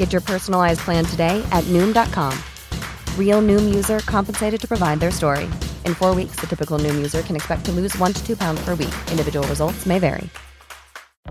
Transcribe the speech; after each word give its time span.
Get 0.00 0.12
your 0.14 0.22
personalized 0.22 0.80
plan 0.80 1.04
today 1.04 1.46
at 1.52 1.62
Noom.com. 1.64 2.32
Real 3.18 3.42
Noom 3.42 3.74
user 3.74 3.98
compensated 3.98 4.58
to 4.62 4.66
provide 4.66 4.98
their 4.98 5.10
story. 5.10 5.44
In 5.84 5.94
four 5.94 6.14
weeks, 6.14 6.40
the 6.40 6.46
typical 6.46 6.78
Noom 6.78 6.96
user 6.96 7.20
can 7.20 7.36
expect 7.36 7.66
to 7.66 7.72
lose 7.72 7.94
one 7.98 8.14
to 8.14 8.26
two 8.26 8.34
pounds 8.34 8.64
per 8.64 8.74
week. 8.74 8.94
Individual 9.10 9.46
results 9.46 9.84
may 9.84 9.98
vary. 9.98 10.30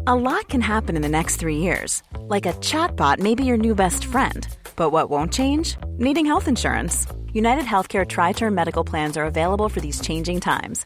A 0.05 0.13
lot 0.13 0.49
can 0.49 0.61
happen 0.61 0.95
in 0.95 1.01
the 1.01 1.09
next 1.09 1.37
three 1.37 1.57
years. 1.57 2.03
Like 2.27 2.45
a 2.45 2.53
chatbot 2.61 3.17
may 3.17 3.33
be 3.33 3.43
your 3.43 3.57
new 3.57 3.73
best 3.73 4.05
friend. 4.05 4.47
But 4.75 4.91
what 4.91 5.09
won't 5.09 5.33
change? 5.33 5.75
Needing 5.97 6.27
health 6.27 6.47
insurance. 6.47 7.07
United 7.33 7.65
Healthcare 7.65 8.07
Tri 8.07 8.33
Term 8.33 8.53
Medical 8.53 8.83
Plans 8.83 9.17
are 9.17 9.25
available 9.25 9.69
for 9.69 9.81
these 9.81 9.99
changing 9.99 10.41
times. 10.41 10.85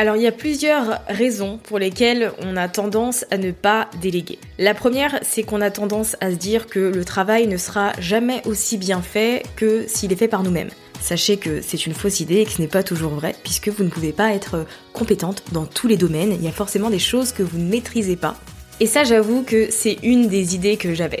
Alors 0.00 0.16
il 0.16 0.22
y 0.22 0.26
a 0.26 0.32
plusieurs 0.32 1.02
raisons 1.08 1.58
pour 1.62 1.78
lesquelles 1.78 2.32
on 2.40 2.56
a 2.56 2.68
tendance 2.68 3.26
à 3.30 3.36
ne 3.36 3.50
pas 3.50 3.90
déléguer. 4.00 4.38
La 4.58 4.72
première, 4.72 5.18
c'est 5.20 5.42
qu'on 5.42 5.60
a 5.60 5.70
tendance 5.70 6.16
à 6.22 6.30
se 6.30 6.36
dire 6.36 6.68
que 6.68 6.78
le 6.80 7.04
travail 7.04 7.46
ne 7.46 7.58
sera 7.58 7.92
jamais 7.98 8.40
aussi 8.46 8.78
bien 8.78 9.02
fait 9.02 9.42
que 9.56 9.84
s'il 9.86 10.10
est 10.10 10.16
fait 10.16 10.26
par 10.26 10.42
nous-mêmes. 10.42 10.70
Sachez 11.02 11.36
que 11.36 11.60
c'est 11.60 11.84
une 11.84 11.92
fausse 11.92 12.20
idée 12.20 12.36
et 12.36 12.44
que 12.46 12.50
ce 12.50 12.62
n'est 12.62 12.66
pas 12.66 12.82
toujours 12.82 13.12
vrai, 13.12 13.34
puisque 13.42 13.68
vous 13.68 13.84
ne 13.84 13.90
pouvez 13.90 14.12
pas 14.12 14.32
être 14.32 14.64
compétente 14.94 15.42
dans 15.52 15.66
tous 15.66 15.86
les 15.86 15.98
domaines, 15.98 16.32
il 16.32 16.42
y 16.42 16.48
a 16.48 16.52
forcément 16.52 16.88
des 16.88 16.98
choses 16.98 17.32
que 17.32 17.42
vous 17.42 17.58
ne 17.58 17.68
maîtrisez 17.68 18.16
pas. 18.16 18.36
Et 18.80 18.86
ça 18.86 19.04
j'avoue 19.04 19.42
que 19.42 19.70
c'est 19.70 19.98
une 20.02 20.28
des 20.28 20.54
idées 20.54 20.78
que 20.78 20.94
j'avais. 20.94 21.20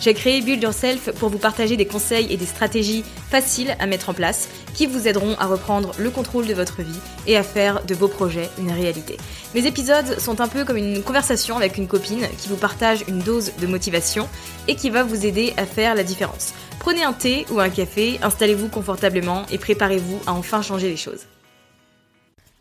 J'ai 0.00 0.14
créé 0.14 0.40
Build 0.42 0.62
Yourself 0.62 1.10
pour 1.18 1.28
vous 1.28 1.38
partager 1.38 1.76
des 1.76 1.86
conseils 1.86 2.32
et 2.32 2.36
des 2.36 2.46
stratégies 2.46 3.02
faciles 3.30 3.74
à 3.80 3.86
mettre 3.86 4.10
en 4.10 4.14
place 4.14 4.48
qui 4.72 4.86
vous 4.86 5.08
aideront 5.08 5.34
à 5.40 5.46
reprendre 5.46 5.90
le 5.98 6.10
contrôle 6.10 6.46
de 6.46 6.54
votre 6.54 6.82
vie 6.82 7.00
et 7.26 7.36
à 7.36 7.42
faire 7.42 7.84
de 7.84 7.94
vos 7.94 8.06
projets 8.06 8.48
une 8.58 8.70
réalité. 8.70 9.16
Mes 9.56 9.66
épisodes 9.66 10.20
sont 10.20 10.40
un 10.40 10.46
peu 10.46 10.64
comme 10.64 10.76
une 10.76 11.02
conversation 11.02 11.56
avec 11.56 11.78
une 11.78 11.88
copine 11.88 12.28
qui 12.38 12.48
vous 12.48 12.56
partage 12.56 13.02
une 13.08 13.18
dose 13.18 13.50
de 13.60 13.66
motivation 13.66 14.28
et 14.68 14.76
qui 14.76 14.88
va 14.88 15.02
vous 15.02 15.26
aider 15.26 15.52
à 15.56 15.66
faire 15.66 15.96
la 15.96 16.04
différence. 16.04 16.54
Prenez 16.78 17.02
un 17.02 17.12
thé 17.12 17.44
ou 17.50 17.58
un 17.58 17.68
café, 17.68 18.20
installez-vous 18.22 18.68
confortablement 18.68 19.46
et 19.50 19.58
préparez-vous 19.58 20.20
à 20.28 20.32
enfin 20.32 20.62
changer 20.62 20.88
les 20.88 20.96
choses. 20.96 21.26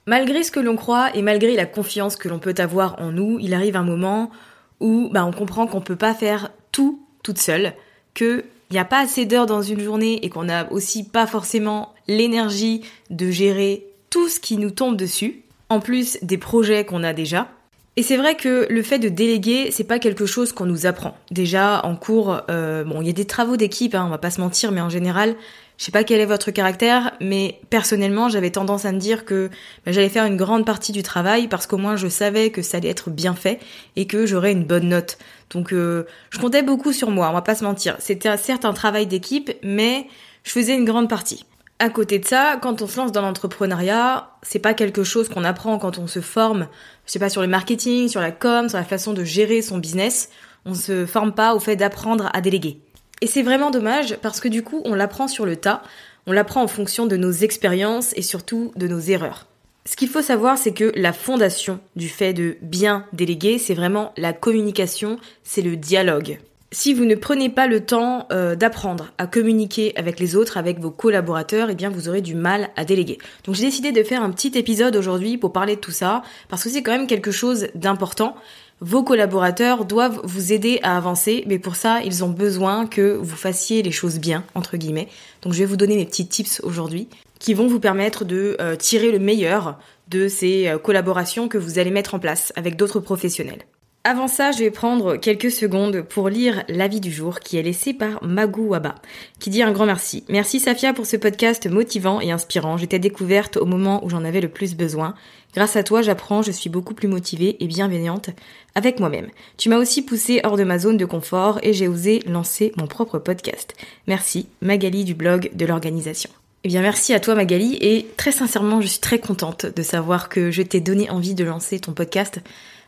Malgré 0.07 0.41
ce 0.41 0.51
que 0.51 0.59
l'on 0.59 0.75
croit 0.75 1.15
et 1.15 1.21
malgré 1.21 1.55
la 1.55 1.67
confiance 1.67 2.15
que 2.15 2.29
l'on 2.29 2.39
peut 2.39 2.55
avoir 2.57 2.99
en 2.99 3.11
nous, 3.11 3.37
il 3.39 3.53
arrive 3.53 3.75
un 3.75 3.83
moment 3.83 4.31
où 4.79 5.09
bah, 5.11 5.23
on 5.23 5.31
comprend 5.31 5.67
qu'on 5.67 5.81
peut 5.81 5.95
pas 5.95 6.15
faire 6.15 6.49
tout 6.71 7.06
toute 7.23 7.39
seule, 7.39 7.73
qu'il 8.13 8.43
n'y 8.71 8.79
a 8.79 8.85
pas 8.85 8.99
assez 8.99 9.25
d'heures 9.25 9.45
dans 9.45 9.61
une 9.61 9.81
journée 9.81 10.25
et 10.25 10.29
qu'on 10.29 10.45
n'a 10.45 10.71
aussi 10.71 11.03
pas 11.03 11.27
forcément 11.27 11.93
l'énergie 12.07 12.81
de 13.09 13.29
gérer 13.29 13.85
tout 14.09 14.29
ce 14.29 14.39
qui 14.39 14.57
nous 14.57 14.71
tombe 14.71 14.97
dessus, 14.97 15.43
en 15.69 15.79
plus 15.79 16.17
des 16.21 16.37
projets 16.37 16.85
qu'on 16.85 17.03
a 17.03 17.13
déjà. 17.13 17.49
Et 17.97 18.03
c'est 18.03 18.17
vrai 18.17 18.35
que 18.35 18.67
le 18.69 18.83
fait 18.83 18.99
de 18.99 19.09
déléguer, 19.09 19.71
c'est 19.71 19.83
pas 19.83 19.97
quelque 19.97 20.27
chose 20.27 20.53
qu'on 20.53 20.67
nous 20.67 20.85
apprend. 20.85 21.17
Déjà 21.31 21.83
en 21.83 21.95
cours, 21.95 22.41
euh, 22.49 22.85
il 23.01 23.07
y 23.07 23.09
a 23.09 23.13
des 23.13 23.25
travaux 23.25 23.57
d'équipe, 23.57 23.95
hein, 23.95 24.03
on 24.05 24.09
va 24.09 24.19
pas 24.19 24.29
se 24.29 24.39
mentir, 24.39 24.71
mais 24.71 24.81
en 24.81 24.89
général, 24.89 25.35
je 25.77 25.85
sais 25.85 25.91
pas 25.91 26.03
quel 26.03 26.19
est 26.19 26.25
votre 26.25 26.49
caractère, 26.51 27.13
mais 27.21 27.59
personnellement, 27.69 28.29
j'avais 28.29 28.49
tendance 28.49 28.85
à 28.85 28.91
me 28.91 28.99
dire 28.99 29.25
que 29.25 29.49
bah, 29.85 29.91
j'allais 29.91 30.09
faire 30.09 30.25
une 30.25 30.37
grande 30.37 30.65
partie 30.65 30.91
du 30.91 31.03
travail 31.03 31.47
parce 31.47 31.67
qu'au 31.67 31.77
moins 31.77 31.95
je 31.95 32.07
savais 32.07 32.49
que 32.49 32.63
ça 32.63 32.77
allait 32.77 32.89
être 32.89 33.11
bien 33.11 33.35
fait 33.35 33.59
et 33.95 34.07
que 34.07 34.25
j'aurais 34.25 34.51
une 34.51 34.63
bonne 34.63 34.89
note. 34.89 35.19
Donc 35.51 35.71
euh, 35.73 36.07
je 36.31 36.39
comptais 36.39 36.63
beaucoup 36.63 36.93
sur 36.93 37.11
moi, 37.11 37.29
on 37.29 37.33
va 37.33 37.43
pas 37.43 37.55
se 37.55 37.63
mentir. 37.63 37.95
C'était 37.99 38.35
certes 38.37 38.65
un 38.65 38.73
travail 38.73 39.05
d'équipe, 39.05 39.51
mais 39.61 40.07
je 40.43 40.51
faisais 40.51 40.75
une 40.75 40.85
grande 40.85 41.09
partie. 41.09 41.45
À 41.79 41.89
côté 41.89 42.17
de 42.17 42.25
ça, 42.25 42.57
quand 42.59 42.81
on 42.81 42.87
se 42.87 42.97
lance 42.97 43.11
dans 43.11 43.21
l'entrepreneuriat, 43.21 44.31
c'est 44.41 44.57
pas 44.57 44.73
quelque 44.73 45.03
chose 45.03 45.29
qu'on 45.29 45.43
apprend 45.43 45.77
quand 45.77 45.99
on 45.99 46.07
se 46.07 46.21
forme, 46.21 46.67
je 47.05 47.11
sais 47.11 47.19
pas, 47.19 47.29
sur 47.29 47.41
le 47.41 47.47
marketing, 47.47 48.07
sur 48.07 48.19
la 48.19 48.31
com, 48.31 48.67
sur 48.67 48.79
la 48.79 48.83
façon 48.83 49.13
de 49.13 49.23
gérer 49.23 49.61
son 49.61 49.77
business. 49.77 50.29
On 50.65 50.73
se 50.73 51.05
forme 51.05 51.33
pas 51.33 51.53
au 51.53 51.59
fait 51.59 51.75
d'apprendre 51.75 52.31
à 52.33 52.41
déléguer. 52.41 52.81
Et 53.21 53.27
c'est 53.27 53.41
vraiment 53.41 53.71
dommage 53.71 54.17
parce 54.21 54.39
que 54.39 54.47
du 54.47 54.63
coup, 54.63 54.81
on 54.85 54.93
l'apprend 54.93 55.27
sur 55.27 55.45
le 55.45 55.55
tas, 55.55 55.81
on 56.27 56.31
l'apprend 56.31 56.61
en 56.61 56.67
fonction 56.67 57.05
de 57.05 57.17
nos 57.17 57.31
expériences 57.31 58.13
et 58.15 58.21
surtout 58.21 58.71
de 58.75 58.87
nos 58.87 58.99
erreurs. 58.99 59.47
Ce 59.85 59.95
qu'il 59.95 60.09
faut 60.09 60.21
savoir, 60.21 60.57
c'est 60.57 60.73
que 60.73 60.91
la 60.95 61.13
fondation 61.13 61.79
du 61.95 62.09
fait 62.09 62.33
de 62.33 62.57
bien 62.61 63.05
déléguer, 63.13 63.57
c'est 63.57 63.73
vraiment 63.73 64.11
la 64.17 64.33
communication, 64.33 65.17
c'est 65.43 65.61
le 65.61 65.77
dialogue. 65.77 66.39
Si 66.73 66.93
vous 66.93 67.05
ne 67.05 67.15
prenez 67.15 67.47
pas 67.47 67.65
le 67.65 67.79
temps 67.79 68.27
euh, 68.33 68.55
d'apprendre 68.57 69.13
à 69.17 69.25
communiquer 69.25 69.93
avec 69.95 70.19
les 70.19 70.35
autres, 70.35 70.57
avec 70.57 70.79
vos 70.79 70.91
collaborateurs, 70.91 71.69
eh 71.69 71.75
bien 71.75 71.89
vous 71.89 72.09
aurez 72.09 72.19
du 72.19 72.35
mal 72.35 72.69
à 72.75 72.83
déléguer. 72.83 73.19
Donc 73.45 73.55
j'ai 73.55 73.63
décidé 73.63 73.93
de 73.93 74.03
faire 74.03 74.21
un 74.21 74.31
petit 74.31 74.51
épisode 74.57 74.97
aujourd'hui 74.97 75.37
pour 75.37 75.53
parler 75.53 75.77
de 75.77 75.81
tout 75.81 75.91
ça, 75.91 76.23
parce 76.49 76.65
que 76.65 76.69
c'est 76.69 76.83
quand 76.83 76.91
même 76.91 77.07
quelque 77.07 77.31
chose 77.31 77.69
d'important. 77.73 78.35
Vos 78.79 79.03
collaborateurs 79.03 79.85
doivent 79.85 80.21
vous 80.23 80.53
aider 80.53 80.79
à 80.83 80.97
avancer, 80.97 81.43
mais 81.47 81.57
pour 81.57 81.75
ça, 81.75 82.01
ils 82.03 82.23
ont 82.23 82.29
besoin 82.29 82.85
que 82.85 83.15
vous 83.15 83.35
fassiez 83.35 83.81
les 83.81 83.91
choses 83.91 84.19
bien, 84.19 84.43
entre 84.53 84.77
guillemets. 84.77 85.07
Donc 85.41 85.53
je 85.53 85.59
vais 85.59 85.65
vous 85.65 85.77
donner 85.77 85.95
mes 85.95 86.05
petits 86.05 86.27
tips 86.27 86.61
aujourd'hui 86.63 87.07
qui 87.39 87.55
vont 87.55 87.67
vous 87.67 87.79
permettre 87.79 88.23
de 88.23 88.55
euh, 88.61 88.75
tirer 88.75 89.11
le 89.11 89.19
meilleur 89.19 89.79
de 90.09 90.27
ces 90.27 90.67
euh, 90.67 90.77
collaborations 90.77 91.47
que 91.47 91.57
vous 91.57 91.79
allez 91.79 91.91
mettre 91.91 92.13
en 92.13 92.19
place 92.19 92.53
avec 92.55 92.75
d'autres 92.75 92.99
professionnels. 92.99 93.65
Avant 94.09 94.29
ça, 94.29 94.53
je 94.53 94.59
vais 94.59 94.71
prendre 94.71 95.17
quelques 95.17 95.51
secondes 95.51 96.01
pour 96.01 96.29
lire 96.29 96.63
l'avis 96.69 97.01
du 97.01 97.11
jour 97.11 97.41
qui 97.41 97.57
est 97.57 97.61
laissé 97.61 97.93
par 97.93 98.23
Magou 98.23 98.69
Waba, 98.69 98.95
qui 99.37 99.49
dit 99.49 99.61
un 99.61 99.73
grand 99.73 99.85
merci. 99.85 100.23
Merci 100.29 100.61
Safia 100.61 100.93
pour 100.93 101.05
ce 101.05 101.17
podcast 101.17 101.67
motivant 101.67 102.21
et 102.21 102.31
inspirant. 102.31 102.77
J'étais 102.77 102.99
découverte 102.99 103.57
au 103.57 103.65
moment 103.65 104.01
où 104.05 104.09
j'en 104.09 104.23
avais 104.23 104.39
le 104.39 104.47
plus 104.47 104.77
besoin. 104.77 105.13
Grâce 105.53 105.75
à 105.75 105.83
toi, 105.83 106.01
j'apprends, 106.01 106.41
je 106.41 106.53
suis 106.53 106.69
beaucoup 106.69 106.93
plus 106.93 107.09
motivée 107.09 107.57
et 107.59 107.67
bienveillante 107.67 108.29
avec 108.75 109.01
moi-même. 109.01 109.27
Tu 109.57 109.67
m'as 109.67 109.77
aussi 109.77 110.01
poussé 110.01 110.39
hors 110.45 110.55
de 110.55 110.63
ma 110.63 110.79
zone 110.79 110.95
de 110.95 111.03
confort 111.03 111.59
et 111.61 111.73
j'ai 111.73 111.89
osé 111.89 112.21
lancer 112.27 112.71
mon 112.77 112.87
propre 112.87 113.19
podcast. 113.19 113.73
Merci, 114.07 114.47
Magali 114.61 115.03
du 115.03 115.15
blog 115.15 115.49
de 115.53 115.65
l'organisation. 115.65 116.29
Eh 116.63 116.69
bien 116.69 116.81
merci 116.81 117.13
à 117.13 117.19
toi 117.19 117.35
Magali 117.35 117.77
et 117.81 118.07
très 118.17 118.31
sincèrement 118.31 118.81
je 118.81 118.87
suis 118.87 118.99
très 118.99 119.19
contente 119.19 119.67
de 119.67 119.83
savoir 119.83 120.27
que 120.27 120.49
je 120.49 120.63
t'ai 120.63 120.81
donné 120.81 121.09
envie 121.09 121.35
de 121.35 121.43
lancer 121.43 121.79
ton 121.79 121.91
podcast. 121.91 122.41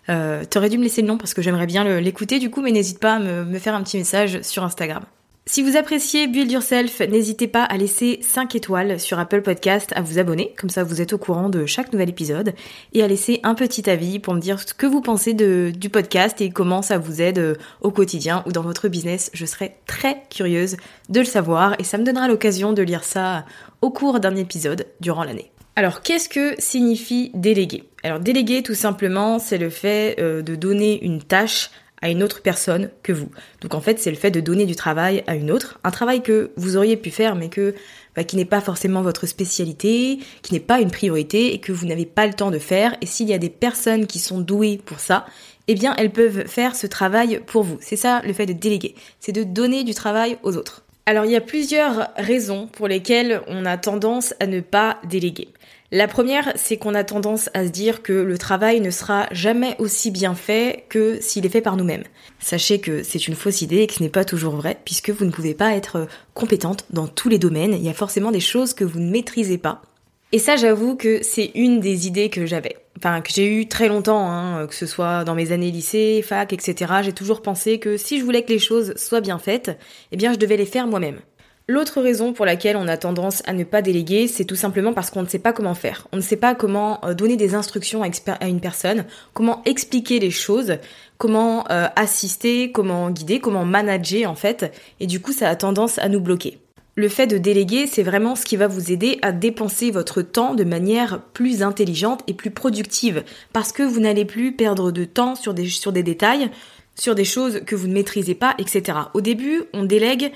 Euh, 0.10 0.44
T'aurais 0.50 0.70
dû 0.70 0.78
me 0.78 0.84
laisser 0.84 1.02
le 1.02 1.08
nom 1.08 1.18
parce 1.18 1.34
que 1.34 1.42
j'aimerais 1.42 1.68
bien 1.68 2.00
l'écouter 2.00 2.40
du 2.40 2.50
coup 2.50 2.62
mais 2.62 2.72
n'hésite 2.72 3.00
pas 3.00 3.16
à 3.16 3.20
me, 3.20 3.60
faire 3.60 3.76
un 3.76 3.84
petit 3.84 3.98
message 3.98 4.42
sur 4.42 4.64
Instagram. 4.64 5.04
Si 5.46 5.64
vous 5.64 5.78
appréciez 5.78 6.28
Build 6.28 6.52
Yourself, 6.52 7.00
n'hésitez 7.00 7.48
pas 7.48 7.64
à 7.64 7.76
laisser 7.76 8.20
5 8.22 8.54
étoiles 8.54 9.00
sur 9.00 9.18
Apple 9.18 9.42
Podcast, 9.42 9.92
à 9.96 10.02
vous 10.02 10.20
abonner, 10.20 10.54
comme 10.56 10.70
ça 10.70 10.84
vous 10.84 11.02
êtes 11.02 11.12
au 11.12 11.18
courant 11.18 11.50
de 11.50 11.66
chaque 11.66 11.92
nouvel 11.92 12.10
épisode, 12.10 12.54
et 12.94 13.02
à 13.02 13.08
laisser 13.08 13.40
un 13.42 13.56
petit 13.56 13.90
avis 13.90 14.20
pour 14.20 14.36
me 14.36 14.40
dire 14.40 14.60
ce 14.60 14.76
que 14.76 14.86
vous 14.86 15.02
pensez 15.02 15.34
de, 15.34 15.72
du 15.76 15.90
podcast 15.90 16.40
et 16.40 16.52
comment 16.52 16.84
ça 16.84 17.00
vous 17.00 17.24
aide 17.24 17.40
euh, 17.40 17.56
au 17.82 17.90
quotidien 17.90 18.44
ou 18.46 18.52
dans 18.52 18.62
votre 18.62 18.90
business. 18.90 19.32
Je 19.34 19.48
serais 19.48 19.80
très 19.88 20.22
curieuse 20.30 20.78
de 21.10 21.20
le 21.20 21.26
savoir 21.26 21.74
et 21.80 21.84
ça 21.84 21.98
me 21.98 22.04
donnera 22.04 22.28
l'occasion 22.28 22.72
de 22.72 22.84
lire 22.84 23.04
ça 23.04 23.44
au 23.82 23.90
cours 23.90 24.20
d'un 24.20 24.36
épisode 24.36 24.86
durant 25.00 25.24
l'année. 25.24 25.52
Alors, 25.80 26.02
qu'est-ce 26.02 26.28
que 26.28 26.56
signifie 26.58 27.32
déléguer? 27.34 27.86
Alors, 28.04 28.20
déléguer, 28.20 28.64
tout 28.64 28.74
simplement, 28.74 29.40
c'est 29.40 29.58
le 29.58 29.70
fait 29.70 30.18
euh, 30.20 30.42
de 30.42 30.56
donner 30.56 31.02
une 31.06 31.24
tâche 31.24 31.70
à 32.02 32.10
une 32.10 32.22
autre 32.22 32.42
personne 32.42 32.90
que 33.02 33.14
vous. 33.14 33.30
Donc 33.62 33.74
en 33.74 33.80
fait, 33.80 33.98
c'est 33.98 34.12
le 34.12 34.18
fait 34.18 34.30
de 34.30 34.42
donner 34.42 34.66
du 34.66 34.76
travail 34.76 35.24
à 35.26 35.36
une 35.36 35.50
autre, 35.50 35.80
un 35.86 35.92
travail 35.92 36.22
que 36.22 36.52
vous 36.58 36.76
auriez 36.76 36.98
pu 36.98 37.12
faire 37.12 37.36
mais 37.36 37.48
que 37.48 37.76
bah, 38.14 38.26
qui 38.26 38.36
n'est 38.36 38.44
pas 38.44 38.60
forcément 38.60 39.02
votre 39.02 39.26
spécialité, 39.26 40.20
qui 40.42 40.52
n'est 40.52 40.60
pas 40.60 40.82
une 40.82 40.92
priorité 40.92 41.54
et 41.54 41.60
que 41.60 41.72
vous 41.72 41.86
n'avez 41.86 42.06
pas 42.06 42.28
le 42.28 42.34
temps 42.34 42.52
de 42.52 42.60
faire. 42.60 42.98
Et 43.00 43.06
s'il 43.06 43.30
y 43.30 43.34
a 43.34 43.38
des 43.38 43.50
personnes 43.50 44.06
qui 44.06 44.20
sont 44.20 44.42
douées 44.42 44.82
pour 44.86 45.00
ça, 45.00 45.26
eh 45.70 45.76
bien 45.76 45.96
elles 45.98 46.12
peuvent 46.12 46.46
faire 46.46 46.76
ce 46.76 46.88
travail 46.88 47.42
pour 47.48 47.64
vous. 47.64 47.78
C'est 47.80 47.96
ça 47.96 48.22
le 48.26 48.34
fait 48.34 48.46
de 48.46 48.54
déléguer, 48.54 48.96
c'est 49.22 49.32
de 49.32 49.44
donner 49.44 49.86
du 49.86 49.94
travail 49.94 50.40
aux 50.44 50.58
autres. 50.58 50.84
Alors 51.10 51.26
il 51.26 51.32
y 51.32 51.36
a 51.36 51.42
plusieurs 51.42 52.10
raisons 52.18 52.68
pour 52.68 52.88
lesquelles 52.88 53.42
on 53.48 53.66
a 53.66 53.78
tendance 53.80 54.36
à 54.40 54.46
ne 54.46 54.60
pas 54.60 55.00
déléguer. 55.10 55.48
La 55.92 56.08
première, 56.08 56.54
c'est 56.54 56.78
qu'on 56.78 56.94
a 56.94 57.04
tendance 57.04 57.50
à 57.56 57.66
se 57.66 57.72
dire 57.72 58.04
que 58.04 58.14
le 58.14 58.38
travail 58.38 58.80
ne 58.80 58.92
sera 58.92 59.26
jamais 59.32 59.76
aussi 59.80 60.12
bien 60.12 60.36
fait 60.36 60.86
que 60.88 61.18
s'il 61.20 61.48
est 61.48 61.50
fait 61.50 61.62
par 61.62 61.78
nous-mêmes. 61.78 62.04
Sachez 62.38 62.80
que 62.80 63.02
c'est 63.02 63.28
une 63.28 63.34
fausse 63.34 63.64
idée 63.64 63.78
et 63.78 63.88
que 63.88 63.96
ce 63.96 64.04
n'est 64.04 64.10
pas 64.10 64.24
toujours 64.24 64.56
vrai, 64.56 64.78
puisque 64.86 65.10
vous 65.10 65.26
ne 65.26 65.32
pouvez 65.32 65.56
pas 65.56 65.74
être 65.74 66.08
compétente 66.36 66.86
dans 66.92 67.08
tous 67.08 67.28
les 67.28 67.40
domaines. 67.40 67.74
Il 67.74 67.82
y 67.82 67.90
a 67.90 67.94
forcément 67.96 68.30
des 68.30 68.40
choses 68.40 68.76
que 68.76 68.84
vous 68.84 69.00
ne 69.00 69.10
maîtrisez 69.10 69.58
pas. 69.58 69.82
Et 70.32 70.38
ça, 70.38 70.56
j'avoue 70.58 70.96
que 70.96 71.24
c'est 71.24 71.52
une 71.56 71.80
des 71.80 72.06
idées 72.06 72.30
que 72.30 72.46
j'avais. 72.46 72.78
Enfin, 72.98 73.22
que 73.22 73.32
j'ai 73.32 73.48
eu 73.48 73.68
très 73.68 73.88
longtemps, 73.88 74.30
hein, 74.30 74.68
que 74.68 74.76
ce 74.76 74.86
soit 74.86 75.24
dans 75.24 75.34
mes 75.34 75.52
années 75.52 75.72
lycée, 75.72 76.22
fac, 76.22 76.54
etc. 76.54 76.94
J'ai 77.02 77.14
toujours 77.14 77.42
pensé 77.42 77.80
que 77.80 77.98
si 77.98 78.20
je 78.20 78.26
voulais 78.26 78.44
que 78.44 78.52
les 78.52 78.60
choses 78.60 78.94
soient 78.96 79.22
bien 79.22 79.40
faites, 79.40 79.80
eh 80.12 80.18
bien, 80.18 80.32
je 80.32 80.38
devais 80.38 80.58
les 80.58 80.68
faire 80.68 80.86
moi-même. 80.86 81.20
L'autre 81.68 82.02
raison 82.02 82.34
pour 82.34 82.48
laquelle 82.48 82.76
on 82.78 82.88
a 82.88 82.98
tendance 82.98 83.44
à 83.46 83.54
ne 83.54 83.64
pas 83.64 83.84
déléguer, 83.84 84.28
c'est 84.28 84.44
tout 84.44 84.56
simplement 84.56 84.92
parce 84.92 85.12
qu'on 85.12 85.22
ne 85.22 85.28
sait 85.28 85.38
pas 85.38 85.54
comment 85.54 85.76
faire. 85.76 86.08
On 86.12 86.18
ne 86.18 86.22
sait 86.22 86.36
pas 86.36 86.56
comment 86.56 87.00
euh, 87.06 87.14
donner 87.14 87.38
des 87.38 87.54
instructions 87.54 88.02
à, 88.02 88.48
une 88.48 88.60
personne, 88.60 89.06
comment 89.34 89.62
expliquer 89.66 90.20
les 90.20 90.32
choses, 90.32 90.78
comment 91.20 91.66
euh, 91.70 91.88
assister, 91.96 92.72
comment 92.72 93.12
guider, 93.12 93.40
comment 93.40 93.66
manager 93.66 94.32
en 94.32 94.36
fait. 94.36 94.74
Et 95.00 95.06
du 95.06 95.22
coup, 95.22 95.32
ça 95.32 95.48
a 95.48 95.56
tendance 95.56 96.00
à 96.00 96.10
nous 96.10 96.20
bloquer. 96.20 96.58
Le 97.00 97.08
fait 97.08 97.28
de 97.28 97.38
déléguer, 97.38 97.88
c'est 97.88 98.04
vraiment 98.04 98.36
ce 98.36 98.44
qui 98.44 98.58
va 98.58 98.68
vous 98.68 98.92
aider 98.92 99.20
à 99.22 99.32
dépenser 99.32 99.90
votre 99.90 100.22
temps 100.22 100.54
de 100.54 100.66
manière 100.66 101.22
plus 101.32 101.64
intelligente 101.64 102.24
et 102.28 102.34
plus 102.34 102.52
productive. 102.52 103.24
Parce 103.54 103.72
que 103.72 103.84
vous 103.84 104.02
n'allez 104.02 104.26
plus 104.26 104.52
perdre 104.52 104.92
de 104.92 105.06
temps 105.06 105.36
sur 105.36 105.54
des, 105.54 106.04
détails, 106.04 106.52
sur 106.96 107.16
des 107.16 107.24
choses 107.24 107.62
que 107.66 107.78
vous 107.78 107.88
ne 107.88 107.94
maîtrisez 107.94 108.36
pas, 108.36 108.54
etc. 108.58 108.98
Au 109.14 109.22
début, 109.22 109.62
on 109.72 109.86
délègue 109.86 110.34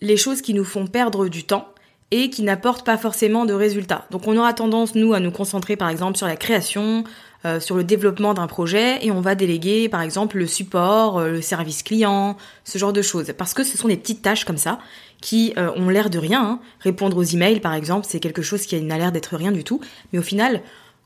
les 0.00 0.16
choses 0.16 0.42
qui 0.42 0.54
nous 0.54 0.62
font 0.62 0.86
perdre 0.86 1.26
du 1.26 1.42
temps 1.42 1.66
et 2.12 2.30
qui 2.30 2.44
n'apportent 2.44 2.86
pas 2.86 2.98
forcément 2.98 3.44
de 3.44 3.52
résultats. 3.52 4.06
Donc 4.12 4.28
on 4.28 4.36
aura 4.36 4.52
tendance, 4.52 4.94
nous, 4.94 5.12
à 5.12 5.18
nous 5.18 5.32
concentrer 5.32 5.74
par 5.74 5.88
exemple 5.88 6.16
sur 6.16 6.28
la 6.28 6.36
création, 6.36 7.02
euh, 7.46 7.60
sur 7.60 7.76
le 7.76 7.84
développement 7.84 8.34
d'un 8.34 8.48
projet, 8.48 8.98
et 9.06 9.12
on 9.12 9.20
va 9.20 9.36
déléguer 9.36 9.88
par 9.88 10.02
exemple 10.02 10.36
le 10.36 10.48
support, 10.48 11.18
euh, 11.18 11.30
le 11.30 11.40
service 11.40 11.84
client, 11.84 12.36
ce 12.64 12.76
genre 12.76 12.92
de 12.92 13.02
choses. 13.02 13.32
Parce 13.38 13.54
que 13.54 13.62
ce 13.62 13.78
sont 13.78 13.86
des 13.86 13.96
petites 13.96 14.20
tâches 14.20 14.44
comme 14.44 14.56
ça 14.56 14.80
qui 15.20 15.52
euh, 15.56 15.70
ont 15.76 15.88
l'air 15.88 16.10
de 16.10 16.18
rien. 16.18 16.42
Hein. 16.42 16.60
Répondre 16.80 17.16
aux 17.16 17.22
emails 17.22 17.60
par 17.60 17.74
exemple, 17.74 18.04
c'est 18.08 18.18
quelque 18.18 18.42
chose 18.42 18.66
qui 18.66 18.80
n'a 18.82 18.98
l'air 18.98 19.12
d'être 19.12 19.36
rien 19.36 19.52
du 19.52 19.62
tout. 19.62 19.80
Mais 20.12 20.18
au 20.18 20.22
final, 20.22 20.60